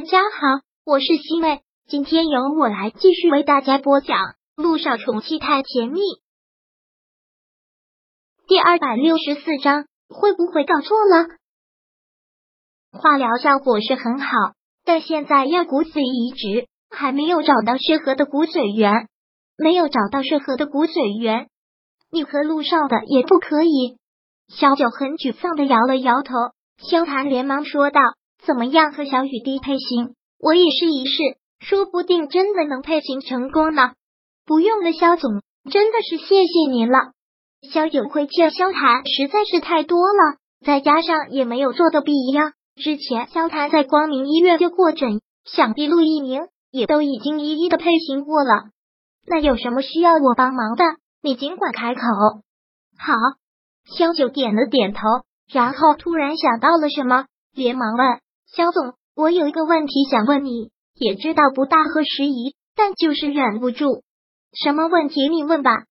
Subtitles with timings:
[0.00, 4.16] 大家好，我是西妹，今天由我来继续为大家播讲
[4.56, 6.00] 《陆少宠妻太甜蜜》
[8.48, 9.84] 第二百六十四章。
[10.08, 11.26] 会不会搞错了？
[12.98, 14.26] 化疗效果是很好，
[14.86, 19.06] 但现在要骨髓移植，还没有找到适合的骨髓源。
[19.58, 21.50] 没有找到适合的骨髓源，
[22.10, 23.98] 你和陆少的也不可以。
[24.48, 26.32] 小九很沮丧的摇了摇头。
[26.78, 28.00] 萧谈连忙说道
[28.46, 30.14] ：“怎么样和小雨滴配型？
[30.38, 31.22] 我也试一试，
[31.58, 33.92] 说不定真的能配型成功呢。”
[34.46, 37.12] 不用了，肖总，真的是谢谢您了。
[37.72, 42.52] 肖九亏欠肖谈实在是太多了，再加上也没有做的必要。
[42.74, 48.70] 之前肖谈在光明医院就过诊，想必陆一鸣也都已经一一的配型过了。
[49.26, 50.84] 那有什么需要我帮忙的，
[51.22, 52.00] 你尽管开口。
[52.98, 53.14] 好，
[53.96, 55.00] 肖九点了点头。
[55.52, 58.20] 然后突然想到了什么，连忙问
[58.56, 64.02] 肖总：“我有一个问题想问你，也知道不大合时宜，但就是忍不住。
[64.52, 65.28] 什么问题？
[65.28, 65.84] 你问吧。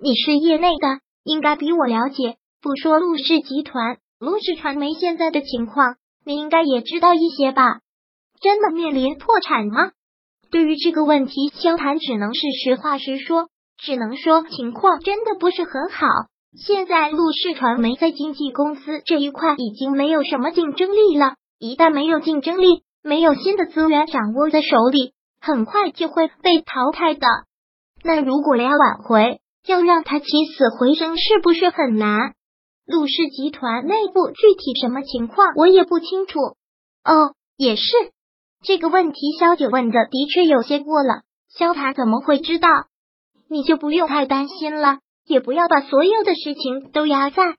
[0.00, 2.38] 你是业内的，应该比我了解。
[2.60, 5.94] 不说陆氏集团、陆氏传媒现在的情况，
[6.24, 7.80] 你应该也知道一些吧？
[8.40, 9.92] 真的面临破产吗？”
[10.50, 16.06] 对于这个问题，萧谈只能是实话实说，只能说情况真的不是很好。
[16.66, 27.24] 现在陆氏传媒在经纪公司这一块已经没有什么竞争力了，一旦没有竞争力，没有新的资源掌握在手里，很快就会被淘汰的。
[28.02, 32.34] 那如果要挽回，要让他起死回生，是不是很难？
[32.84, 36.40] 陆氏集团内部具体什么情况，我也不清楚。
[37.04, 37.92] 哦，也是
[38.64, 41.22] 这个问题，萧九问的的确有些过了。
[41.48, 42.68] 萧塔怎么会知道？
[43.48, 44.98] 你就不用太担心了。
[45.28, 47.54] 也不要把所有的事情都压在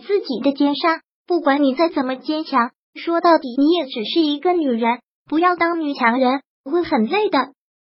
[0.00, 1.00] 自己的肩上。
[1.26, 7.52] 不管你再怎么坚强，说到底你也只是一个女人，不要当女强人，会很累的。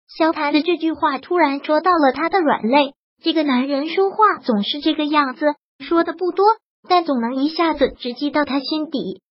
[0.07, 2.93] 萧谈的这句话突然戳到了他的软肋。
[3.23, 6.45] 这个男人说话总是这个样子，说的不多，
[6.87, 9.21] 但总能一下子直击到他心底。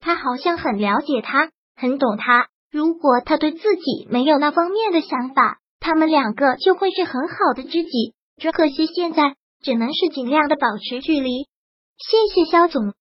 [0.00, 2.48] 他好像很了解他，很懂他。
[2.70, 8.14] 如果他对自己没有那方面的想法，他们两个就会是很好的知己。
[8.36, 11.44] 只可惜现在只能是尽量的保持距离。
[11.96, 12.92] 谢谢肖总，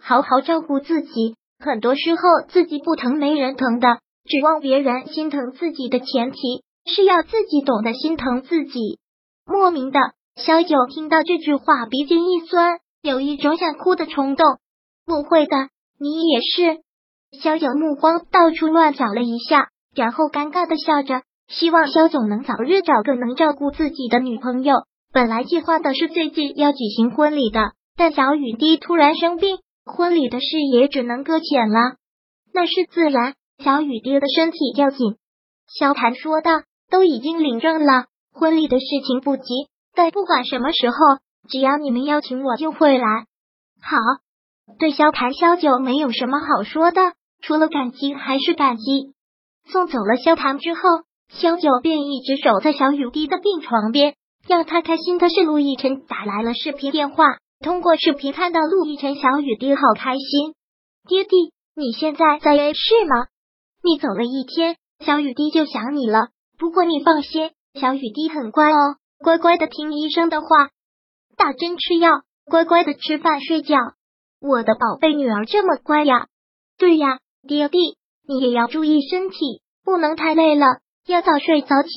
[0.00, 1.36] 好好照顾自己。
[1.64, 3.88] 很多时候自己不疼没人疼的，
[4.28, 8.98] 指望别人心疼自己的前提是要自己懂得心疼自己。
[9.46, 9.98] 莫名的，
[10.36, 14.44] 小九听到这句话，鼻尖一酸，有一种想哭的冲动。
[15.06, 15.56] 不会的，
[15.98, 16.82] 你也是。
[17.40, 21.22] 小九目光到处乱找了一下，然后尴尬的笑着。
[21.48, 24.74] 希望肖总能早日找个能照顾自己的女朋友。
[25.14, 31.96] 本来计划的是最近要举行婚礼的，但小雨滴突然生病，婚礼的事也只能搁浅了。
[32.52, 35.16] 那是自然，小雨滴的身体要紧。
[35.68, 39.42] 萧谭说道：“都已经领证了，婚礼的事情不急，
[39.94, 40.96] 但不管什么时候，
[41.48, 43.26] 只要你们邀请我，就会来。”
[43.80, 43.96] 好，
[44.78, 47.00] 对萧谭、萧九没有什么好说的，
[47.42, 49.14] 除了感激还是感激。
[49.70, 50.80] 送走了萧谭之后。
[51.30, 54.14] 萧九便一直守在小雨滴的病床边，
[54.46, 57.24] 让他开心的是陆亦辰打来了视频电话。
[57.64, 60.54] 通过视频看到陆亦辰，小雨滴好开心。
[61.08, 63.28] 爹地，你现在在 A 市吗？
[63.82, 66.28] 你走了一天，小雨滴就想你了。
[66.58, 70.46] 不过你放心，小雨滴很乖哦，乖乖的听医生的话，
[71.38, 72.10] 打针吃药，
[72.44, 73.78] 乖乖的吃饭睡觉。
[74.42, 76.26] 我的宝贝女儿这么乖呀？
[76.76, 77.96] 对呀，爹地，
[78.28, 80.66] 你也要注意身体，不能太累了。
[81.06, 81.88] 要早睡早起，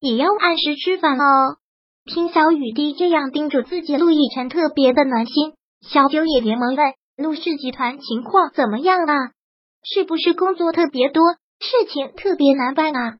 [0.00, 1.56] 也要按时吃饭哦。
[2.04, 5.54] 听小雨滴这样叮嘱自己，陆亦辰特别的暖心。
[5.80, 9.32] 小九也连忙问：“陆氏集团情况怎么样啊？
[9.82, 11.22] 是不是工作特别多，
[11.60, 13.16] 事情特别难办啊？”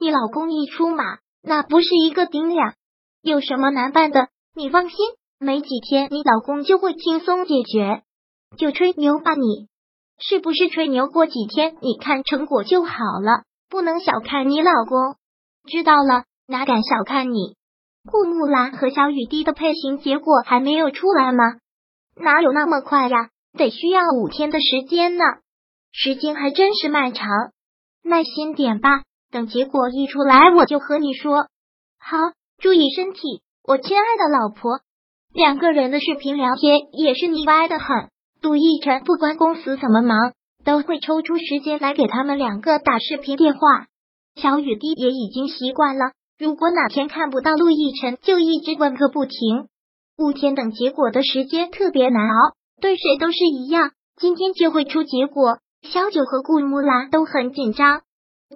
[0.00, 2.74] 你老公一出马，那不是一个顶俩。
[3.22, 4.26] 有什么难办的？
[4.56, 4.96] 你放心，
[5.38, 8.02] 没几天你老公就会轻松解决。
[8.58, 9.68] 就吹牛吧，你
[10.18, 11.06] 是不是吹牛？
[11.06, 12.90] 过几天你看成果就好
[13.22, 13.44] 了。
[13.70, 15.14] 不能小看你老公，
[15.70, 17.54] 知道了，哪敢小看你？
[18.06, 21.44] 顾木兰和小雨滴的配型结果还没有出来吗？
[22.14, 23.28] 哪有那么快呀？
[23.52, 25.24] 得需要五天的时间呢，
[25.92, 27.28] 时间还真是漫长。
[28.02, 31.48] 耐心点吧，等结果一出来，我就和你说。
[31.98, 32.16] 好，
[32.58, 34.80] 注意身体，我亲爱的老婆。
[35.34, 38.08] 两个人的视频聊天也是腻歪的很。
[38.40, 40.32] 杜奕晨不管公司怎么忙。
[40.64, 43.60] 都会抽出时间来给他们两个打视频电话。
[44.34, 49.68] 小雨滴也已经习惯了，如果哪天看不到陆亦辰，就一直问个不停。
[50.18, 53.92] 五天等结果的时间特别难熬，对谁都是一样。
[54.16, 58.02] 今天就会出结果，萧九和顾木兰都很紧张。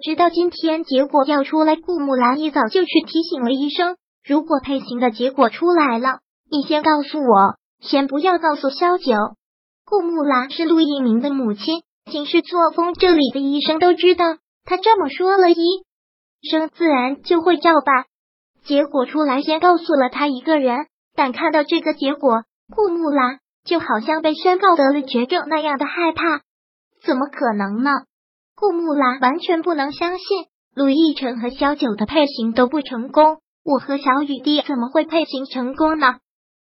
[0.03, 6.19] 直到今天结果要出来，顾木兰一早就去提醒了医生，如果配型的结果出来了，
[6.51, 9.13] 你先告诉我，先不要告诉萧九。
[9.85, 11.81] 顾木兰是陆一鸣的母亲，
[12.11, 14.25] 行事作风，这里的医生都知道。
[14.65, 15.83] 他这么说了，一
[16.41, 18.05] 生自然就会照办。
[18.63, 22.43] 结果出来，先告诉了他一个人，但看到这个结果，
[22.75, 26.41] 顾木兰就好像被宣告得了绝症那样的害怕。
[27.03, 27.91] 怎么可能呢？
[28.55, 30.45] 顾木兰完全不能相信，
[30.75, 36.17] 陆亦辰和萧九的配型都不成功，我和小雨滴怎么会配型成功呢？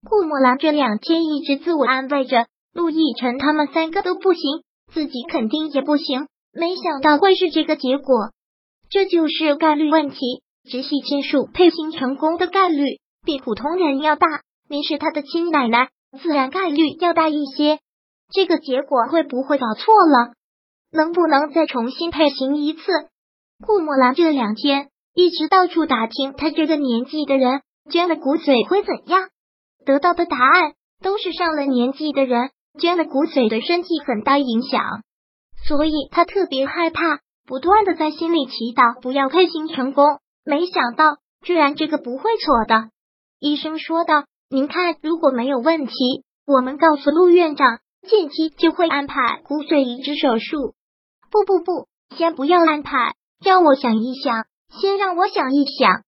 [0.08, 6.26] 顾木兰这两天一直自我安慰着，陆亦辰他们三个都不行，自己肯定也不行。
[6.52, 8.30] 没想到会是这个结果，
[8.90, 10.42] 这就是概率问题。
[10.64, 12.84] 直系亲属配型成功的概率
[13.22, 14.26] 比普通人要大，
[14.66, 17.80] 您是他的亲奶奶，自然概率要大一些。
[18.32, 20.32] 这个结果会不会搞错了？
[20.90, 22.82] 能不能再重新配型一次？
[23.62, 27.60] 顾墨兰这两天一直到处打听，他这个年纪的人
[27.90, 29.28] 捐了骨髓会怎样？
[29.84, 30.72] 得到的答案
[31.02, 34.80] 都是上了年纪的人捐了骨髓对身体很大影响。
[35.68, 40.04] 所以他特别害怕，不断的在心里祈祷不要配型成功。
[40.44, 42.90] 没想到居然这个不会错的。
[43.38, 45.92] 医生说道：“您看，如果没有问题，
[46.46, 50.74] 我们告诉陆院长，近期就会安排骨髓移植手术。”
[51.30, 54.44] 不不不，先不要安排，让我想一想，
[54.80, 56.02] 先让我想一想。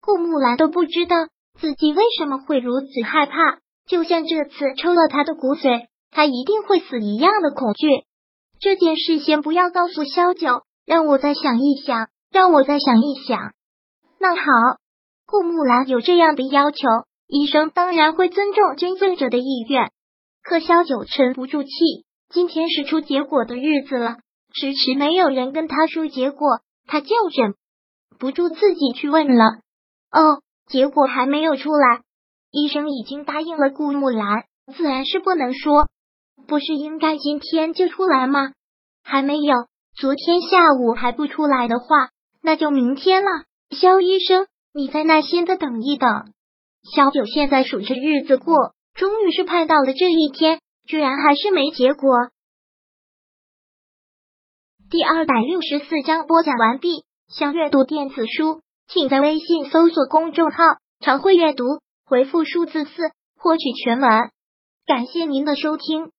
[0.00, 1.16] 顾木兰都不知道
[1.60, 7.86] 自己为什么会如此害怕，就像这次抽了他的骨髓，他一定会死一样的恐惧。
[8.58, 13.52] 这件事先不要告诉萧九，让我再想一想，让我再想一想。
[14.18, 14.42] 那好，
[15.26, 16.86] 顾木兰有这样的要求，
[17.26, 19.90] 医生当然会尊重捐赠者的意愿。
[20.42, 21.70] 可萧九沉不住气，
[22.28, 24.16] 今天是出结果的日子了，
[24.54, 27.54] 迟迟没有人跟他说结果，他就忍
[28.18, 29.44] 不住自己去问了。
[30.10, 32.02] 哦，结果还没有出来，
[32.50, 34.44] 医生已经答应了顾木兰，
[34.76, 35.88] 自然是不能说。
[36.48, 38.52] 不是应该今天就出来吗？
[39.04, 39.54] 还没有，
[40.02, 42.08] 昨天下午还不出来的话，
[42.42, 43.30] 那就明天了。
[43.70, 46.10] 肖医生，你再耐心的等一等。
[46.92, 52.30] 小九现在数着日子过，终于是盼到了这一天，居然还是没结果。
[54.90, 57.04] 第二百六十四章播讲完毕。
[57.28, 60.56] 想阅读电子书，请在微信搜索公众号
[60.98, 61.64] “常会阅读”，
[62.04, 62.90] 回复数字四
[63.38, 64.10] 获取全文。
[64.84, 66.10] 感谢您的收听。